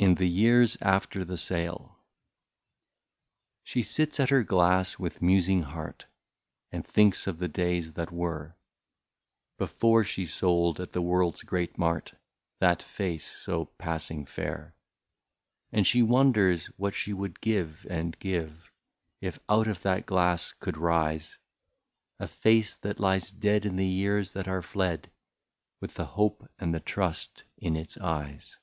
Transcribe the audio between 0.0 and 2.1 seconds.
1 84 IN THE YEARS AFTER THE SALE.